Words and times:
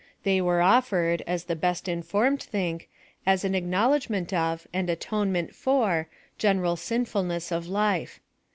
They 0.23 0.41
were 0.41 0.63
offered, 0.63 1.21
as 1.27 1.43
the 1.43 1.55
oest 1.55 1.87
informed 1.87 2.41
think, 2.41 2.89
as 3.23 3.45
an 3.45 3.53
acknowledgemeat 3.53 4.33
of, 4.33 4.65
and 4.73 4.89
atonement 4.89 5.53
for, 5.53 6.07
general 6.39 6.75
sinfulness 6.75 7.51
of 7.51 7.67
life. 7.67 8.19